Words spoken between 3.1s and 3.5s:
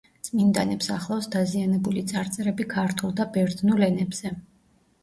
და